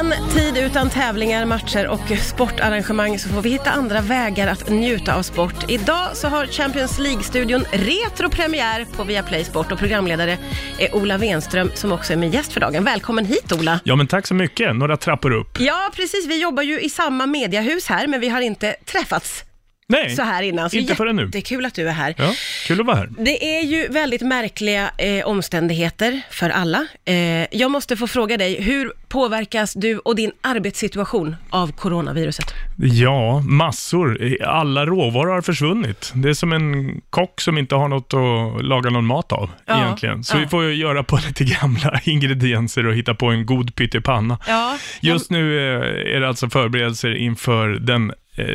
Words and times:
En 0.00 0.14
tid 0.34 0.56
utan 0.56 0.90
tävlingar, 0.90 1.44
matcher 1.44 1.86
och 1.86 2.18
sportarrangemang 2.18 3.18
så 3.18 3.28
får 3.28 3.42
vi 3.42 3.50
hitta 3.50 3.70
andra 3.70 4.00
vägar 4.00 4.48
att 4.48 4.70
njuta 4.70 5.14
av 5.14 5.22
sport. 5.22 5.70
Idag 5.70 6.16
så 6.16 6.28
har 6.28 6.46
Champions 6.46 6.98
League-studion 6.98 7.64
retropremiär 7.72 8.86
på 8.96 9.04
Viaplay 9.04 9.44
Sport 9.44 9.72
och 9.72 9.78
programledare 9.78 10.38
är 10.78 10.94
Ola 10.94 11.18
Wenström 11.18 11.70
som 11.74 11.92
också 11.92 12.12
är 12.12 12.16
min 12.16 12.30
gäst 12.30 12.52
för 12.52 12.60
dagen. 12.60 12.84
Välkommen 12.84 13.24
hit 13.24 13.52
Ola! 13.52 13.80
Ja, 13.84 13.96
men 13.96 14.06
tack 14.06 14.26
så 14.26 14.34
mycket. 14.34 14.76
Några 14.76 14.96
trappor 14.96 15.32
upp. 15.32 15.60
Ja, 15.60 15.90
precis. 15.96 16.26
Vi 16.26 16.42
jobbar 16.42 16.62
ju 16.62 16.80
i 16.80 16.88
samma 16.88 17.26
mediahus 17.26 17.86
här, 17.86 18.06
men 18.06 18.20
vi 18.20 18.28
har 18.28 18.40
inte 18.40 18.76
träffats 18.84 19.44
Nej, 19.90 20.16
så 20.16 20.22
här 20.22 20.42
innan. 20.42 20.70
Så 20.70 20.76
inte 20.76 20.94
förrän 20.94 21.16
nu. 21.16 21.24
Jättekul 21.24 21.66
att 21.66 21.74
du 21.74 21.88
är 21.88 21.92
här. 21.92 22.14
Ja, 22.18 22.32
kul 22.66 22.80
att 22.80 22.86
vara 22.86 22.96
här. 22.96 23.08
Det 23.18 23.58
är 23.58 23.62
ju 23.62 23.88
väldigt 23.88 24.22
märkliga 24.22 24.90
eh, 24.98 25.26
omständigheter 25.26 26.20
för 26.30 26.50
alla. 26.50 26.86
Eh, 27.04 27.14
jag 27.58 27.70
måste 27.70 27.96
få 27.96 28.06
fråga 28.06 28.36
dig, 28.36 28.62
hur 28.62 28.92
påverkas 29.08 29.74
du 29.74 29.98
och 29.98 30.16
din 30.16 30.32
arbetssituation 30.40 31.36
av 31.50 31.72
coronaviruset? 31.72 32.54
Ja, 32.76 33.40
massor. 33.40 34.36
Alla 34.44 34.86
råvaror 34.86 35.32
har 35.34 35.42
försvunnit. 35.42 36.12
Det 36.14 36.28
är 36.28 36.34
som 36.34 36.52
en 36.52 37.00
kock 37.10 37.40
som 37.40 37.58
inte 37.58 37.74
har 37.74 37.88
något 37.88 38.14
att 38.14 38.64
laga 38.64 38.90
någon 38.90 39.04
mat 39.06 39.32
av 39.32 39.50
Ja, 39.66 39.84
egentligen. 39.84 40.24
Så 40.24 40.36
ja. 40.36 40.40
vi 40.40 40.46
får 40.46 40.64
ju 40.64 40.74
göra 40.74 41.04
på 41.04 41.16
lite 41.26 41.44
gamla 41.44 42.00
ingredienser 42.04 42.86
och 42.86 42.94
hitta 42.94 43.14
på 43.14 43.26
en 43.26 43.46
god 43.46 43.74
pyttipanna. 43.74 44.38
Ja, 44.48 44.78
Just 45.00 45.30
nu 45.30 45.58
eh, 45.58 46.16
är 46.16 46.20
det 46.20 46.28
alltså 46.28 46.50
förberedelser 46.50 47.14
inför 47.14 47.68
den 47.68 48.12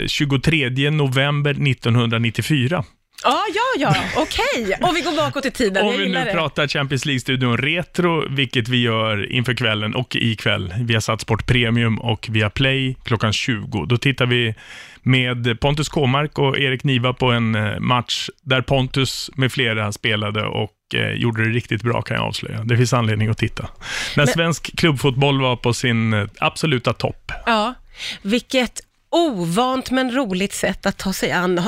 23 0.08 0.90
november 0.90 1.52
1994. 1.52 2.84
Ja, 3.24 3.44
ja, 3.56 3.62
ja, 3.80 3.96
okej. 4.16 4.78
Och 4.82 4.96
vi 4.96 5.02
går 5.02 5.18
bakåt 5.18 5.46
i 5.46 5.52
tiden, 5.52 5.86
Om 5.86 5.98
vi 5.98 6.10
nu 6.10 6.14
det. 6.26 6.32
pratar 6.32 6.68
Champions 6.68 7.06
League-studion 7.06 7.58
Retro, 7.58 8.36
vilket 8.36 8.68
vi 8.68 8.82
gör 8.82 9.32
inför 9.32 9.54
kvällen 9.54 9.96
och 9.96 10.16
ikväll. 10.16 10.74
Vi 10.80 10.94
har 10.94 11.02
satt 11.02 11.22
Sport 11.22 11.46
Premium 11.48 11.98
och 12.00 12.28
via 12.32 12.50
Play 12.50 12.96
klockan 13.04 13.34
20. 13.34 13.86
Då 13.86 13.98
tittar 13.98 14.26
vi 14.26 14.56
med 15.02 15.60
Pontus 15.60 15.90
Kåmark 15.90 16.40
och 16.40 16.60
Erik 16.60 16.84
Niva 16.84 17.14
på 17.14 17.32
en 17.32 17.56
eh, 17.56 17.80
match 17.80 18.30
där 18.42 18.62
Pontus 18.62 19.32
med 19.36 19.52
flera 19.52 19.92
spelade 19.92 20.46
och 20.46 20.72
eh, 20.96 21.12
gjorde 21.12 21.44
det 21.44 21.50
riktigt 21.50 21.84
bra 21.84 22.02
kan 22.02 22.18
jag 22.18 22.26
avslöja. 22.26 22.64
Det 22.64 22.78
finns 22.78 22.94
anledning 22.94 23.28
att 23.30 23.38
titta. 23.38 23.70
När 24.16 24.26
svensk 24.26 24.78
klubbfotboll 24.78 25.42
var 25.42 25.56
på 25.56 25.74
sin 25.74 26.14
eh, 26.14 26.28
absoluta 26.40 26.94
topp. 26.94 27.32
Ja, 27.46 27.74
vilket 28.22 28.82
ovant 29.16 29.92
men 29.92 30.12
roligt 30.12 30.54
sätt 30.54 30.86
att 30.86 30.98
ta 30.98 31.14
sig 31.14 31.32
an 31.32 31.58
eh, 31.58 31.66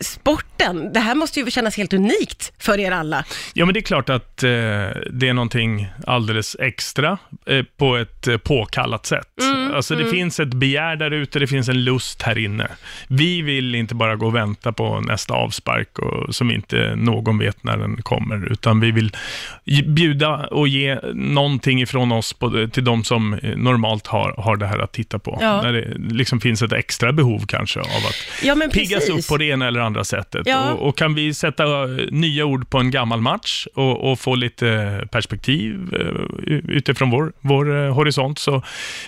sporten. 0.00 0.92
Det 0.92 1.00
här 1.00 1.14
måste 1.14 1.40
ju 1.40 1.50
kännas 1.50 1.76
helt 1.76 1.92
unikt 1.92 2.52
för 2.58 2.80
er 2.80 2.90
alla. 2.90 3.24
Ja, 3.52 3.64
men 3.64 3.74
det 3.74 3.80
är 3.80 3.82
klart 3.82 4.08
att 4.08 4.42
eh, 4.42 4.48
det 5.10 5.28
är 5.28 5.32
någonting 5.32 5.88
alldeles 6.06 6.56
extra 6.60 7.18
eh, 7.46 7.64
på 7.76 7.96
ett 7.96 8.26
eh, 8.26 8.36
påkallat 8.36 9.06
sätt. 9.06 9.28
Alltså 9.74 9.94
det 9.94 10.06
finns 10.06 10.40
ett 10.40 10.54
begär 10.54 10.96
där 10.96 11.10
ute, 11.10 11.38
det 11.38 11.46
finns 11.46 11.68
en 11.68 11.84
lust 11.84 12.22
här 12.22 12.38
inne. 12.38 12.68
Vi 13.08 13.42
vill 13.42 13.74
inte 13.74 13.94
bara 13.94 14.16
gå 14.16 14.26
och 14.26 14.34
vänta 14.34 14.72
på 14.72 15.00
nästa 15.00 15.34
avspark 15.34 15.98
och, 15.98 16.34
som 16.34 16.50
inte 16.50 16.94
någon 16.96 17.38
vet 17.38 17.64
när 17.64 17.76
den 17.76 18.02
kommer, 18.02 18.52
utan 18.52 18.80
vi 18.80 18.90
vill 18.90 19.12
bjuda 19.86 20.36
och 20.36 20.68
ge 20.68 20.98
någonting 21.14 21.80
ifrån 21.82 22.12
oss 22.12 22.32
på, 22.32 22.68
till 22.72 22.84
de 22.84 23.04
som 23.04 23.38
normalt 23.56 24.06
har, 24.06 24.34
har 24.38 24.56
det 24.56 24.66
här 24.66 24.78
att 24.78 24.92
titta 24.92 25.18
på. 25.18 25.38
Ja. 25.40 25.62
När 25.62 25.72
det 25.72 26.14
liksom 26.14 26.40
finns 26.40 26.62
ett 26.62 26.72
extra 26.72 27.12
behov 27.12 27.44
kanske 27.46 27.80
av 27.80 27.86
att 27.86 28.44
Ja, 28.44 28.54
piggas 28.72 29.06
precis. 29.06 29.24
upp 29.24 29.28
på 29.28 29.36
det 29.36 29.44
ena 29.44 29.66
eller 29.66 29.80
andra 29.80 30.04
sättet. 30.04 30.42
Ja. 30.46 30.72
Och, 30.72 30.88
och 30.88 30.98
kan 30.98 31.14
vi 31.14 31.34
sätta 31.34 31.64
eh, 31.64 31.88
nya 32.10 32.44
ord 32.44 32.70
på 32.70 32.78
en 32.78 32.90
gammal 32.90 33.20
match 33.20 33.66
och, 33.74 34.10
och 34.12 34.20
få 34.20 34.34
lite 34.34 35.08
perspektiv 35.12 35.94
eh, 35.94 36.52
utifrån 36.68 37.10
vår, 37.10 37.32
vår 37.40 37.84
eh, 37.84 37.94
horisont 37.94 38.38
så 38.38 38.62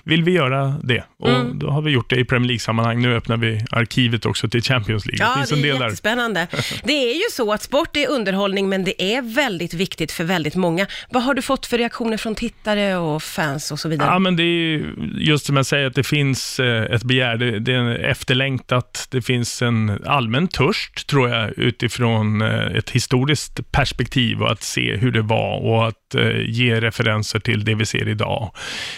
vill 0.05 0.25
vi 0.25 0.33
göra 0.33 0.50
det. 0.83 1.05
Och 1.19 1.29
Mm. 1.31 1.59
då 1.59 1.71
har 1.71 1.83
vi 1.83 1.91
gjort 1.91 2.11
det 2.11 2.17
i 2.17 2.25
Premier 2.25 2.47
League-sammanhang. 2.49 3.03
Nu 3.03 3.15
öppnar 3.17 3.37
vi 3.37 3.61
arkivet 3.71 4.27
också 4.27 4.49
till 4.49 4.63
Champions 4.63 5.07
League. 5.07 5.27
Ja, 5.27 5.31
det 5.33 5.39
finns 5.39 5.51
det 5.51 5.57
en 5.57 5.65
är 5.65 5.69
del 5.69 5.79
där. 5.79 5.85
jättespännande. 5.87 6.47
Det 6.85 6.93
är 6.93 7.15
ju 7.15 7.23
så 7.33 7.53
att 7.53 7.63
sport 7.63 7.97
är 7.97 8.09
underhållning, 8.11 8.69
men 8.69 8.85
det 8.85 9.03
är 9.03 9.23
väldigt 9.23 9.75
viktigt 9.75 10.13
för 10.13 10.25
väldigt 10.25 10.55
många. 10.55 10.87
Vad 11.11 11.23
har 11.23 11.35
du 11.35 11.43
fått 11.43 11.67
för 11.67 11.79
reaktioner 11.79 12.17
från 12.17 12.35
tittare 12.35 12.97
och 12.97 13.23
fans 13.23 13.71
och 13.73 13.79
så 13.79 13.89
vidare? 13.89 14.09
Ja, 14.09 14.19
men 14.19 14.37
det 14.37 14.43
är 14.43 14.47
ju 14.47 14.95
just 15.19 15.47
som 15.47 15.57
jag 15.57 15.67
säger, 15.67 15.87
att 15.87 15.95
det 15.95 16.05
finns 16.05 16.61
eh, 16.61 16.83
ett 16.95 17.03
begär, 17.03 17.37
det, 17.37 17.59
det 17.61 17.75
är 17.75 17.89
efterlängtat, 18.35 19.09
det 19.11 19.23
finns 19.23 19.63
en 19.63 19.99
allmän 20.07 20.49
törst, 20.49 21.07
tror 21.07 21.29
jag, 21.29 21.59
utifrån 21.59 22.43
eh, 22.43 22.67
ett 22.77 22.91
historiskt 22.91 23.73
perspektiv 23.73 24.43
och 24.43 24.53
att 24.53 24.63
se 24.63 24.97
hur 24.97 25.13
det 25.13 25.23
var 25.23 25.61
och 25.61 25.89
att 25.89 26.15
eh, 26.15 26.41
ge 26.47 26.81
referenser 26.81 27.39
till 27.41 27.65
det 27.65 27.75
vi 27.75 27.87
ser 27.87 28.09
idag. 28.09 28.51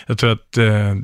Jag 0.06 0.18
tror 0.18 0.32
att 0.32 0.52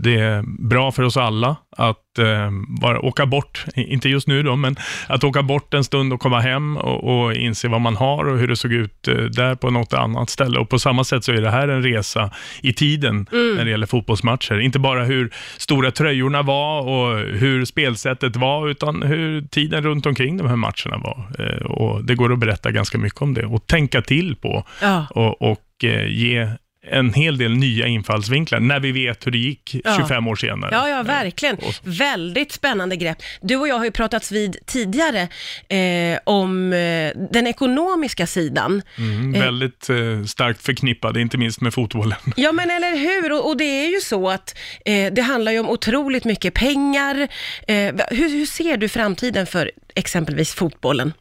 det 0.02 0.37
är 0.38 0.68
bra 0.68 0.92
för 0.92 1.02
oss 1.02 1.16
alla 1.16 1.56
att 1.76 2.18
eh, 2.18 2.50
bara 2.80 3.00
åka 3.00 3.26
bort, 3.26 3.64
inte 3.74 4.08
just 4.08 4.28
nu 4.28 4.42
då, 4.42 4.56
men 4.56 4.76
att 5.06 5.24
åka 5.24 5.42
bort 5.42 5.74
en 5.74 5.84
stund 5.84 6.12
och 6.12 6.20
komma 6.20 6.40
hem 6.40 6.76
och, 6.76 7.24
och 7.24 7.34
inse 7.34 7.68
vad 7.68 7.80
man 7.80 7.96
har 7.96 8.24
och 8.24 8.38
hur 8.38 8.48
det 8.48 8.56
såg 8.56 8.72
ut 8.72 9.08
eh, 9.08 9.14
där 9.14 9.54
på 9.54 9.70
något 9.70 9.92
annat 9.92 10.30
ställe. 10.30 10.58
Och 10.58 10.68
på 10.68 10.78
samma 10.78 11.04
sätt 11.04 11.24
så 11.24 11.32
är 11.32 11.40
det 11.40 11.50
här 11.50 11.68
en 11.68 11.82
resa 11.82 12.30
i 12.62 12.72
tiden 12.72 13.26
när 13.32 13.64
det 13.64 13.70
gäller 13.70 13.86
fotbollsmatcher. 13.86 14.60
Inte 14.60 14.78
bara 14.78 15.04
hur 15.04 15.30
stora 15.56 15.90
tröjorna 15.90 16.42
var 16.42 16.80
och 16.80 17.18
hur 17.18 17.64
spelsättet 17.64 18.36
var, 18.36 18.68
utan 18.68 19.02
hur 19.02 19.42
tiden 19.42 19.82
runt 19.82 20.06
omkring 20.06 20.36
de 20.36 20.46
här 20.46 20.56
matcherna 20.56 20.98
var. 20.98 21.26
Eh, 21.38 21.66
och 21.66 22.04
det 22.04 22.14
går 22.14 22.32
att 22.32 22.38
berätta 22.38 22.70
ganska 22.70 22.98
mycket 22.98 23.22
om 23.22 23.34
det 23.34 23.46
och 23.46 23.66
tänka 23.66 24.02
till 24.02 24.36
på 24.36 24.64
Ja. 24.82 25.06
och, 25.10 25.42
och 25.42 25.84
eh, 25.84 26.06
ge 26.06 26.48
en 26.90 27.14
hel 27.14 27.38
del 27.38 27.54
nya 27.56 27.86
infallsvinklar 27.86 28.60
när 28.60 28.80
vi 28.80 28.92
vet 28.92 29.26
hur 29.26 29.30
det 29.32 29.38
gick 29.38 29.76
Ja. 29.84 29.96
25 29.96 30.28
år 30.28 30.36
senare. 30.36 30.70
Ja, 30.74 30.88
ja, 30.88 31.02
verkligen. 31.02 31.56
och- 31.56 31.74
Väldigt 31.82 32.52
spännande 32.52 32.96
grepp. 32.96 33.18
Du 33.40 33.56
och 33.56 33.68
jag 33.68 33.74
har 33.78 33.84
ju 33.84 33.90
pratats 33.90 34.32
vid 34.32 34.56
tidigare 34.66 35.28
eh, 35.68 36.18
om 36.24 36.72
eh, 36.72 37.12
den 37.30 37.46
ekonomiska 37.46 38.26
sidan. 38.26 38.82
Mm, 38.98 39.32
väldigt 39.32 39.90
eh, 39.90 40.24
starkt 40.26 40.62
förknippade, 40.62 41.20
inte 41.20 41.38
minst 41.38 41.60
med 41.60 41.74
fotbollen. 41.74 42.18
Ja, 42.36 42.52
men 42.52 42.70
eller 42.70 42.96
hur? 42.96 43.32
Och, 43.32 43.48
och 43.50 43.56
det 43.56 43.64
är 43.64 43.88
ju 43.94 44.00
så 44.00 44.30
att 44.30 44.58
eh, 44.84 45.12
det 45.12 45.22
handlar 45.22 45.52
ju 45.52 45.58
om 45.60 45.68
otroligt 45.70 46.24
mycket 46.24 46.54
pengar. 46.54 47.28
Eh, 47.68 47.76
hur, 48.10 48.28
hur 48.30 48.46
ser 48.46 48.76
du 48.76 48.88
framtiden 48.88 49.46
för 49.46 49.70
exempelvis 49.94 50.54
fotbollen? 50.54 51.12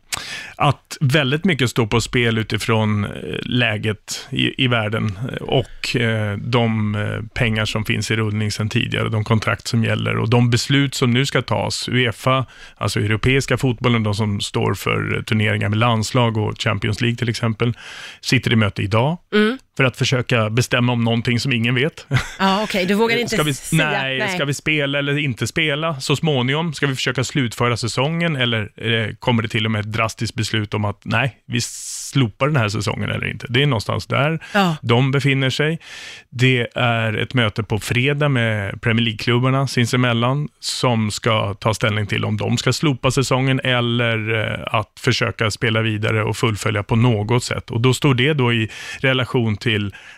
Att 0.55 0.97
väldigt 1.01 1.45
mycket 1.45 1.69
står 1.69 1.87
på 1.87 2.01
spel 2.01 2.37
utifrån 2.37 3.03
eh, 3.03 3.09
läget 3.43 4.27
i, 4.29 4.63
i 4.63 4.67
världen 4.67 5.19
eh, 5.31 5.37
och 5.37 5.95
eh, 5.95 6.37
de 6.37 6.95
eh, 6.95 7.21
pengar 7.33 7.65
som 7.65 7.85
finns 7.85 8.11
i 8.11 8.15
rullning 8.15 8.51
sedan 8.51 8.69
tidigare, 8.69 9.09
de 9.09 9.23
kontrakt 9.23 9.67
som 9.67 9.83
gäller 9.83 10.17
och 10.17 10.29
de 10.29 10.49
beslut 10.49 10.95
som 10.95 11.11
nu 11.11 11.25
ska 11.25 11.41
tas. 11.41 11.89
Uefa, 11.89 12.45
alltså 12.77 12.99
europeiska 12.99 13.57
fotbollen, 13.57 14.03
de 14.03 14.13
som 14.15 14.41
står 14.41 14.73
för 14.73 15.23
turneringar 15.27 15.69
med 15.69 15.79
landslag 15.79 16.37
och 16.37 16.61
Champions 16.61 17.01
League 17.01 17.17
till 17.17 17.29
exempel, 17.29 17.73
sitter 18.21 18.53
i 18.53 18.55
möte 18.55 18.81
idag 18.81 19.17
mm 19.33 19.57
för 19.77 19.83
att 19.83 19.97
försöka 19.97 20.49
bestämma 20.49 20.91
om 20.93 21.03
någonting 21.03 21.39
som 21.39 21.53
ingen 21.53 21.75
vet. 21.75 22.05
Ja, 22.39 22.63
okej, 22.63 22.85
du 22.85 22.93
vågar 22.93 23.17
inte 23.17 23.33
Ska 23.35 23.43
vi, 23.43 23.53
säga... 23.53 23.89
nej, 23.91 24.29
ska 24.35 24.45
vi 24.45 24.53
spela 24.53 24.99
eller 24.99 25.17
inte 25.17 25.47
spela 25.47 25.99
så 25.99 26.15
småningom? 26.15 26.73
Ska 26.73 26.87
vi 26.87 26.95
försöka 26.95 27.23
slutföra 27.23 27.77
säsongen 27.77 28.35
eller 28.35 28.69
eh, 28.75 29.15
kommer 29.19 29.43
det 29.43 29.49
till 29.49 29.65
och 29.65 29.71
med 29.71 29.79
ett 29.81 29.91
drastiskt 29.93 30.35
beslut 30.35 30.73
om 30.73 30.85
att 30.85 31.01
nej, 31.05 31.37
vi 31.47 31.61
slopar 31.61 32.47
den 32.47 32.55
här 32.55 32.69
säsongen 32.69 33.09
eller 33.11 33.27
inte? 33.27 33.45
Det 33.49 33.61
är 33.63 33.65
någonstans 33.67 34.07
där 34.07 34.39
Ja. 34.53 34.75
de 34.81 35.11
befinner 35.11 35.49
sig. 35.49 35.79
Det 36.29 36.67
är 36.75 37.13
ett 37.13 37.33
möte 37.33 37.63
på 37.63 37.79
fredag 37.79 38.29
med 38.29 38.81
Premier 38.81 39.03
League-klubbarna 39.05 39.67
sinsemellan 39.67 40.47
som 40.59 41.11
ska 41.11 41.53
ta 41.53 41.73
ställning 41.73 42.07
till 42.07 42.25
om 42.25 42.37
de 42.37 42.57
ska 42.57 42.73
slopa 42.73 43.11
säsongen 43.11 43.59
eller 43.63 44.35
eh, 44.35 44.59
att 44.79 44.91
försöka 44.99 45.51
spela 45.51 45.81
vidare 45.81 46.23
och 46.23 46.37
fullfölja 46.37 46.83
på 46.83 46.95
något 46.95 47.43
sätt. 47.43 47.71
Och 47.71 47.81
då 47.81 47.93
står 47.93 48.13
det 48.13 48.33
då 48.33 48.53
i 48.53 48.69
relation 48.99 49.57
till 49.57 49.66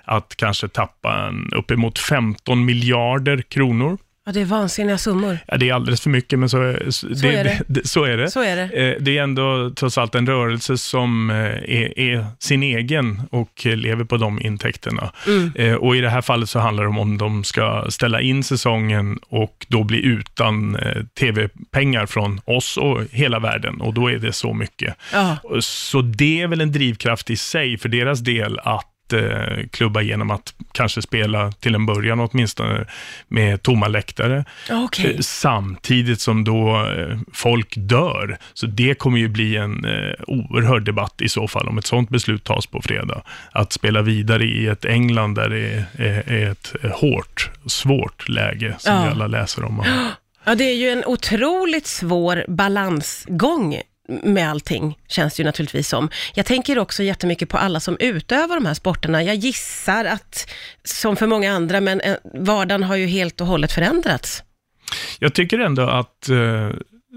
att 0.04 0.34
kanske 0.38 0.68
tappa 0.68 1.28
en 1.28 1.50
uppemot 1.56 2.00
15 2.00 2.66
miljarder 2.66 3.42
kronor. 3.42 3.98
Ja, 4.26 4.34
det 4.34 4.42
är 4.42 4.46
vansinniga 4.46 4.98
summor. 4.98 5.38
Ja, 5.48 5.58
det 5.58 5.70
är 5.70 5.74
alldeles 5.74 6.02
för 6.02 6.10
mycket, 6.10 6.40
men 6.40 6.50
så, 6.50 6.76
så, 6.90 7.08
det, 7.08 7.36
är 7.36 7.44
det. 7.44 7.62
det- 7.68 7.88
så 7.88 8.04
är 8.04 8.18
det. 8.18 8.32
Så 8.32 8.44
är 8.44 8.56
det. 8.56 8.64
Eh, 8.64 8.96
Det 9.02 9.18
är 9.18 9.24
ändå 9.24 9.72
trots 9.76 9.98
allt 9.98 10.16
en 10.16 10.28
rörelse 10.28 10.78
som 10.78 11.30
eh, 11.30 11.36
är, 11.38 12.00
är 12.00 12.26
sin 12.40 12.64
egen 12.64 13.22
och 13.32 13.66
lever 13.66 14.04
på 14.04 14.18
de 14.18 14.42
intäkterna. 14.42 15.12
Mm. 15.28 15.52
Eh, 15.56 15.74
Och 15.74 15.96
i 15.96 16.02
det 16.02 16.10
här 16.10 16.22
fallet 16.22 16.50
så 16.50 16.60
handlar 16.60 16.84
det 16.84 16.90
om 16.90 17.00
om 17.00 17.18
de 17.18 17.44
ska 17.44 17.86
ställa 17.90 18.22
in 18.22 18.44
säsongen 18.44 19.20
och 19.30 19.66
då 19.70 19.84
bli 19.84 20.06
utan 20.06 20.78
tv-pengar 21.20 22.06
från 22.06 22.42
oss 22.46 22.78
och 22.78 23.02
hela 23.12 23.40
världen. 23.40 23.82
Och 23.82 23.94
då 23.94 24.08
är 24.12 24.18
det 24.20 24.34
så 24.34 24.54
mycket. 24.54 24.96
Ja. 25.14 25.38
Så 25.62 26.02
det 26.02 26.42
är 26.42 26.48
väl 26.48 26.62
en 26.62 26.72
drivkraft 26.72 27.30
i 27.30 27.36
sig 27.36 27.78
för 27.78 27.90
deras 27.90 28.20
del 28.20 28.60
att 28.64 28.89
eh, 29.14 29.68
klubba 29.72 30.02
genom 30.02 30.32
att 30.32 30.54
kanske 30.72 31.02
spela 31.02 31.52
till 31.52 31.76
en 31.76 31.86
början 31.86 32.20
åtminstone 32.20 32.86
med 33.28 33.62
tomma 33.64 33.88
läktare. 33.88 34.46
Okej. 34.72 35.14
Eh, 35.16 35.20
Samtidigt 35.20 36.22
som 36.22 36.44
då 36.44 36.86
eh, 36.98 37.18
folk 37.34 37.74
dör. 37.78 38.38
Så 38.54 38.66
det 38.66 38.94
kommer 39.00 39.18
ju 39.18 39.28
bli 39.28 39.56
en 39.58 39.86
eh, 39.86 40.14
oerhörd 40.28 40.84
debatt 40.86 41.22
i 41.22 41.30
så 41.30 41.48
fall 41.48 41.68
om 41.68 41.78
ett 41.78 41.86
sådant 41.86 42.10
beslut 42.10 42.44
tas 42.44 42.66
på 42.68 42.82
fredag. 42.82 43.22
Att 43.52 43.74
spela 43.74 44.02
vidare 44.02 44.44
i 44.44 44.68
ett 44.68 44.86
England 44.86 45.36
där 45.36 45.50
det 45.50 45.86
är, 46.06 46.24
är, 46.32 46.50
ett 46.52 46.74
hårt, 46.94 47.50
svårt 47.66 48.30
läge 48.30 48.76
som 48.80 48.94
Ja. 48.96 49.04
vi 49.04 49.10
alla 49.10 49.28
läser 49.28 49.64
om. 49.66 49.84
Ja, 50.46 50.56
det 50.56 50.64
är 50.64 50.76
ju 50.76 50.90
en 50.90 51.04
otroligt 51.06 51.88
svår 51.88 52.46
balansgång 52.48 53.82
med 54.24 54.50
allting, 54.50 54.98
känns 55.08 55.36
det 55.36 55.42
ju 55.42 55.46
naturligtvis 55.46 55.88
som. 55.88 56.10
Jag 56.34 56.46
tänker 56.46 56.80
också 56.80 57.04
jättemycket 57.04 57.50
på 57.50 57.58
alla 57.58 57.80
som 57.80 57.98
utövar 58.00 58.56
de 58.56 58.66
här 58.66 58.74
sporterna. 58.74 59.24
Jag 59.24 59.36
gissar 59.36 60.06
att, 60.06 60.50
som 60.84 61.16
för 61.16 61.28
många 61.28 61.52
andra, 61.52 61.82
men 61.82 62.02
eh, 62.02 62.16
vardagen 62.34 62.84
har 62.84 62.96
ju 62.96 63.06
helt 63.06 63.42
och 63.42 63.48
hållet 63.48 63.72
förändrats. 63.72 64.44
Jag 65.20 65.34
tycker 65.34 65.60
ändå 65.60 65.82
att 65.82 66.30
eh, 66.30 66.70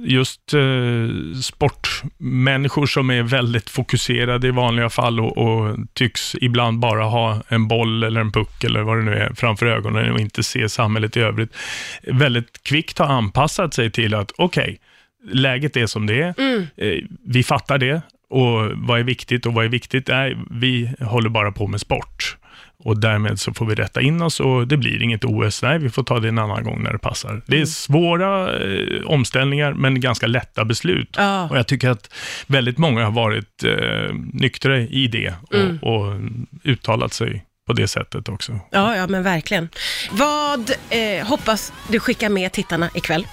just 0.04 0.54
eh, 0.54 1.40
sportmänniskor 1.42 2.86
som 2.86 3.10
är 3.10 3.22
väldigt 3.22 3.70
fokuserade 3.70 4.48
i 4.48 4.50
vanliga 4.50 4.90
fall 4.90 5.20
och, 5.20 5.38
och 5.38 5.76
tycks 5.94 6.34
ibland 6.40 6.78
bara 6.78 7.04
ha 7.04 7.42
en 7.48 7.68
boll 7.68 8.04
eller 8.04 8.20
en 8.20 8.32
puck 8.32 8.64
eller 8.64 8.82
vad 8.82 8.96
det 8.96 9.02
nu 9.02 9.14
är 9.14 9.34
framför 9.34 9.66
ögonen 9.66 10.12
och 10.12 10.20
inte 10.20 10.42
se 10.42 10.68
samhället 10.68 11.16
i 11.16 11.20
övrigt, 11.20 11.56
väldigt 12.02 12.62
kvickt 12.62 12.98
har 12.98 13.06
anpassat 13.06 13.74
sig 13.74 13.90
till 13.90 14.14
att 14.14 14.32
okej, 14.36 14.78
läget 15.24 15.76
är 15.76 15.86
som 15.86 16.06
det 16.06 16.22
är, 16.22 16.34
eh, 16.76 17.04
vi 17.26 17.42
fattar 17.42 17.78
det 17.78 18.02
och 18.30 18.70
vad 18.76 19.00
är 19.00 19.04
viktigt 19.04 19.46
och 19.46 19.54
vad 19.54 19.64
är 19.64 19.68
viktigt? 19.68 20.08
Nej, 20.08 20.36
vi 20.50 20.94
håller 21.00 21.28
bara 21.28 21.52
på 21.52 21.66
med 21.66 21.80
sport. 21.80 22.36
Och 22.84 23.00
därmed 23.00 23.40
så 23.40 23.54
får 23.54 23.66
vi 23.66 23.74
rätta 23.74 24.00
in 24.00 24.22
oss 24.22 24.40
och 24.40 24.68
det 24.68 24.76
blir 24.76 25.02
inget 25.02 25.24
OS. 25.24 25.62
Nej, 25.62 25.78
vi 25.78 25.90
får 25.90 26.02
ta 26.02 26.20
det 26.20 26.28
en 26.28 26.38
annan 26.38 26.64
gång 26.64 26.82
när 26.82 26.92
det 26.92 26.98
passar. 26.98 27.42
Det 27.46 27.60
är 27.60 27.66
svåra 27.66 28.60
eh, 28.64 29.06
omställningar, 29.06 29.72
men 29.72 30.00
ganska 30.00 30.26
lätta 30.26 30.64
beslut. 30.64 31.14
Ja. 31.16 31.48
Och 31.48 31.58
jag 31.58 31.66
tycker 31.66 31.90
att 31.90 32.14
väldigt 32.46 32.78
många 32.78 33.04
har 33.04 33.12
varit 33.12 33.64
eh, 33.64 34.14
nyktra 34.32 34.78
i 34.78 35.06
det 35.06 35.34
och, 35.50 35.94
och 35.94 36.20
uttalat 36.64 37.12
sig 37.12 37.44
på 37.66 37.72
det 37.72 37.88
sättet 37.88 38.28
också. 38.28 38.60
Ja, 38.70 38.96
ja, 38.96 39.06
men 39.06 39.22
verkligen. 39.22 39.68
Vad 40.10 40.70
eh, 40.90 41.26
hoppas 41.26 41.72
du 41.88 42.00
skicka 42.00 42.28
med 42.28 42.52
tittarna 42.52 42.90
ikväll? 42.94 43.26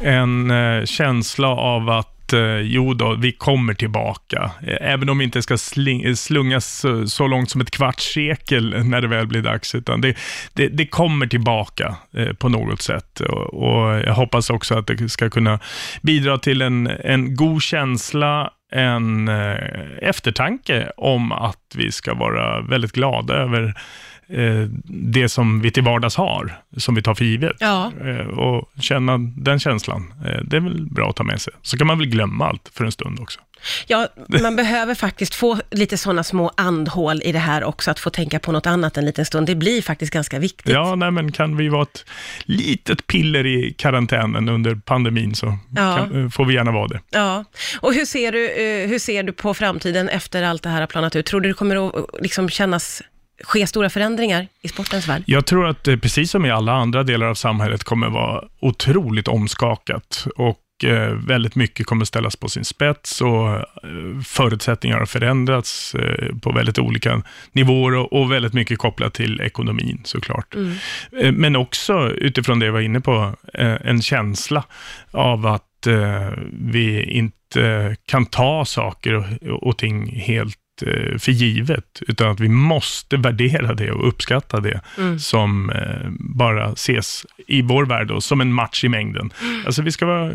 En 0.00 0.50
eh, 0.50 0.84
känsla 0.84 1.48
av 1.48 1.90
att 1.90 2.32
eh, 2.32 2.60
jo 2.60 2.94
då, 2.94 3.14
vi 3.14 3.32
kommer 3.32 3.74
tillbaka. 3.74 4.50
Eh, 4.66 4.92
även 4.92 5.08
om 5.08 5.18
vi 5.18 5.24
inte 5.24 5.42
ska 5.42 5.58
sling, 5.58 6.02
eh, 6.02 6.14
slungas 6.14 6.84
så, 7.06 7.26
långt 7.26 7.50
som 7.50 7.60
ett 7.60 7.70
kvarts 7.70 8.12
sekel 8.12 8.84
när 8.84 9.00
det 9.00 9.08
väl 9.08 9.26
blir 9.26 9.42
dags, 9.42 9.74
utan 9.74 10.00
det, 10.00 10.16
det, 10.52 10.68
det 10.68 10.86
kommer 10.86 11.26
tillbaka 11.26 11.96
på 12.38 12.48
något 12.48 12.82
sätt. 12.82 13.20
Och, 13.20 13.54
och 13.54 14.00
jag 14.00 14.14
hoppas 14.14 14.50
också 14.50 14.78
att 14.78 14.86
det 14.86 15.08
ska 15.08 15.30
kunna 15.30 15.58
bidra 16.02 16.38
till 16.38 16.62
en, 16.62 16.86
en 16.86 17.36
god 17.36 17.62
känsla, 17.62 18.50
en 18.72 19.28
eftertanke 20.02 20.90
om 20.96 21.32
att 21.32 21.74
vi 21.76 21.92
ska 21.92 22.14
vara 22.14 22.60
väldigt 22.60 22.92
glada 22.92 23.34
över 23.34 23.74
det 24.84 25.28
som 25.28 25.60
vi 25.60 25.70
till 25.70 25.82
vardags 25.82 26.16
har, 26.16 26.60
som 26.76 26.94
vi 26.94 27.02
tar 27.02 27.14
för 27.14 27.24
givet. 27.24 27.56
Ja. 27.60 27.92
Eh, 28.04 28.26
och 28.26 28.70
känna 28.80 29.18
den 29.18 29.60
känslan. 29.60 30.14
Eh, 30.26 30.40
det 30.44 30.56
är 30.56 30.60
väl 30.60 30.86
bra 30.90 31.10
att 31.10 31.16
ta 31.16 31.22
med 31.24 31.40
sig. 31.40 31.52
Så 31.62 31.78
kan 31.78 31.86
man 31.86 31.98
väl 31.98 32.06
glömma 32.08 32.46
allt 32.48 32.70
för 32.74 32.84
en 32.84 32.92
stund 32.92 33.20
också. 33.20 33.40
Ja, 33.86 34.08
man 34.42 34.56
behöver 34.62 34.94
faktiskt 34.94 35.34
få 35.34 35.58
lite 35.70 35.96
sådana 35.98 36.24
små 36.24 36.50
andhål 36.56 37.20
i 37.24 37.32
det 37.32 37.38
här 37.38 37.64
också, 37.64 37.90
att 37.90 37.98
få 37.98 38.10
tänka 38.10 38.38
på 38.38 38.52
något 38.52 38.66
annat 38.66 38.96
en 38.96 39.04
liten 39.04 39.24
stund. 39.24 39.46
Det 39.46 39.54
blir 39.54 39.82
faktiskt 39.82 40.12
ganska 40.12 40.38
viktigt. 40.38 40.72
Ja, 40.72 40.94
nej, 40.94 41.10
men 41.10 41.32
kan 41.32 41.56
vi 41.56 41.68
vara 41.68 41.82
ett 41.82 42.04
litet 42.44 43.06
piller 43.06 43.46
i 43.46 43.74
karantänen 43.78 44.48
under 44.48 44.74
pandemin 44.74 45.34
så 45.34 45.58
Ja. 45.76 45.96
kan, 45.96 46.24
eh, 46.24 46.30
får 46.30 46.44
vi 46.44 46.54
gärna 46.54 46.72
vara 46.72 46.88
det. 46.88 47.00
Ja, 47.10 47.44
och 47.80 47.94
hur 47.94 48.04
ser, 48.04 48.32
du, 48.32 48.48
eh, 48.50 48.88
hur 48.88 48.98
ser 48.98 49.22
du 49.22 49.32
på 49.32 49.54
framtiden 49.54 50.08
efter 50.08 50.42
allt 50.42 50.62
det 50.62 50.68
här 50.68 50.80
har 50.80 50.86
planat 50.86 51.16
ut? 51.16 51.26
Tror 51.26 51.40
du 51.40 51.48
det 51.48 51.54
kommer 51.54 51.88
att 51.88 51.96
eh, 51.96 52.02
liksom 52.22 52.48
kännas, 52.48 53.02
ske 53.44 53.66
stora 53.66 53.90
förändringar 53.90 54.48
i 54.62 54.68
sportens 54.68 55.08
värld? 55.08 55.22
Jag 55.26 55.46
tror 55.46 55.66
att 55.66 55.84
det, 55.84 55.98
precis 55.98 56.30
som 56.30 56.46
i 56.46 56.50
alla 56.50 56.72
andra 56.72 57.02
delar 57.02 57.26
av 57.26 57.34
samhället, 57.34 57.84
kommer 57.84 58.08
vara 58.08 58.44
otroligt 58.60 59.28
omskakat. 59.28 60.26
Och 60.36 60.84
eh, 60.84 61.12
väldigt 61.12 61.54
mycket 61.54 61.86
kommer 61.86 62.04
ställas 62.04 62.36
på 62.36 62.48
sin 62.48 62.64
spets 62.64 63.20
och 63.20 63.48
eh, 63.50 63.62
förutsättningar 64.26 64.98
har 64.98 65.06
förändrats 65.06 65.94
eh, 65.94 66.36
på 66.42 66.52
väldigt 66.52 66.78
olika 66.78 67.22
nivåer 67.52 68.14
och, 68.14 68.32
väldigt 68.32 68.52
mycket 68.52 68.78
kopplat 68.78 69.14
till 69.14 69.40
ekonomin 69.40 70.00
såklart. 70.04 70.54
Eh, 71.20 71.32
Men 71.32 71.56
också 71.56 72.10
utifrån 72.10 72.58
det 72.58 72.66
jag 72.66 72.72
var 72.72 72.80
inne 72.80 73.00
på, 73.00 73.34
eh, 73.54 73.76
en 73.84 74.02
känsla 74.02 74.64
av 75.10 75.46
att 75.46 75.86
eh, 75.86 76.30
vi 76.52 77.02
inte 77.02 77.96
kan 78.06 78.26
ta 78.26 78.64
saker 78.64 79.14
och, 79.50 79.62
och 79.66 79.78
ting 79.78 80.20
helt 80.20 80.56
eh, 80.56 80.59
för 81.18 81.30
givet, 81.30 82.02
utan 82.08 82.30
att 82.30 82.40
vi 82.40 82.48
måste 82.48 83.16
värdera 83.16 83.74
det 83.74 83.90
och 83.90 84.08
uppskatta 84.08 84.60
det 84.60 84.80
som 85.18 85.70
eh, 85.70 86.10
bara 86.18 86.72
ses 86.72 87.26
i 87.46 87.62
vår 87.62 87.86
värld 87.86 88.06
då, 88.06 88.20
som 88.20 88.40
en 88.40 88.52
match 88.52 88.84
i 88.84 88.88
mängden. 88.88 89.32
Alltså 89.66 89.82
vi 89.82 89.92
ska 89.92 90.06
vara 90.06 90.32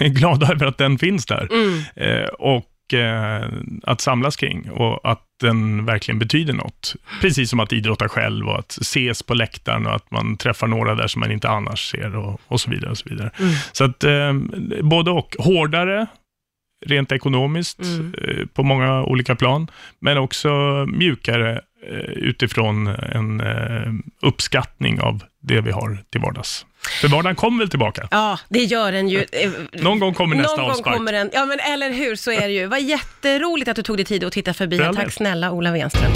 glada 0.00 0.52
över 0.52 0.66
att 0.66 0.78
den 0.78 0.98
finns 0.98 1.26
där. 1.26 1.48
Eh, 1.96 2.28
och 2.28 2.94
eh, 2.94 3.48
att 3.82 4.00
samlas 4.00 4.36
kring 4.36 4.70
och 4.70 5.10
att 5.10 5.22
den 5.40 5.84
verkligen 5.84 6.18
betyder 6.18 6.52
något. 6.52 6.96
Precis 7.20 7.50
som 7.50 7.60
att 7.60 7.72
idrotta 7.72 8.08
själv 8.08 8.48
och 8.48 8.58
att 8.58 8.78
ses 8.80 9.22
på 9.22 9.34
läktaren 9.34 9.86
och 9.86 9.94
att 9.94 10.10
man 10.10 10.36
träffar 10.36 10.66
några 10.66 10.94
där 10.94 11.06
som 11.06 11.20
man 11.20 11.32
inte 11.32 11.48
annars 11.48 11.90
ser 11.90 12.16
och, 12.16 12.40
och 12.46 12.60
så 12.60 12.70
vidare. 12.70 12.90
Och 12.90 12.98
så 12.98 13.08
vidare. 13.08 13.30
Så 13.72 13.84
att 13.84 14.04
eh, 14.04 14.32
både 14.82 15.10
och. 15.10 15.36
Hårdare, 15.38 16.06
rent 16.86 17.12
ekonomiskt, 17.12 17.80
eh, 17.80 18.46
på 18.54 18.62
många 18.62 19.02
olika 19.02 19.36
plan, 19.36 19.70
men 19.98 20.18
också 20.18 20.48
mjukare 20.88 21.60
eh, 21.90 21.96
utifrån 21.98 22.86
en 22.86 23.40
eh, 23.40 23.92
uppskattning 24.22 25.00
av 25.00 25.24
det 25.42 25.60
vi 25.60 25.70
har 25.70 25.98
till 26.10 26.20
vardags. 26.20 26.66
För 27.00 27.08
vardagen 27.08 27.36
kommer 27.36 27.58
väl 27.58 27.70
tillbaka? 27.70 28.08
Ja, 28.10 28.38
det 28.48 28.64
gör 28.64 28.92
den 28.92 29.08
ju. 29.08 29.26
Någon 29.72 29.98
gång 29.98 30.14
kommer 30.14 30.36
nästa 30.36 30.56
Någon 30.56 30.64
gång 30.64 30.70
avspark. 30.70 30.96
kommer 30.96 31.12
den. 31.12 31.30
Ja, 31.32 31.44
men 31.46 31.60
eller 31.60 31.92
hur, 31.92 32.16
så 32.16 32.30
är 32.30 32.40
det 32.48 32.52
ju. 32.54 32.66
Vad 32.66 32.82
jätteroligt 32.82 33.68
att 33.68 33.76
du 33.76 33.82
tog 33.82 33.96
dig 33.96 34.04
tid 34.04 34.24
att 34.24 34.32
titta 34.32 34.54
förbi. 34.54 34.78
Tack 34.78 35.12
snälla 35.12 35.50
Ola 35.52 35.72
Wenström. 35.72 36.12